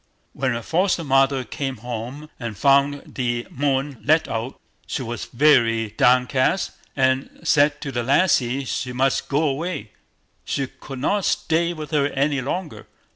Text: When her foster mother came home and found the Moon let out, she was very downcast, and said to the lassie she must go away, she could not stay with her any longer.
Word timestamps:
When 0.33 0.53
her 0.53 0.63
foster 0.63 1.03
mother 1.03 1.43
came 1.43 1.77
home 1.77 2.31
and 2.39 2.57
found 2.57 3.03
the 3.13 3.45
Moon 3.51 4.01
let 4.03 4.27
out, 4.27 4.59
she 4.87 5.03
was 5.03 5.25
very 5.25 5.89
downcast, 5.91 6.71
and 6.95 7.29
said 7.43 7.79
to 7.81 7.91
the 7.91 8.01
lassie 8.01 8.65
she 8.65 8.93
must 8.93 9.29
go 9.29 9.43
away, 9.43 9.91
she 10.43 10.65
could 10.65 10.97
not 10.97 11.25
stay 11.25 11.71
with 11.73 11.91
her 11.91 12.07
any 12.07 12.41
longer. 12.41 12.87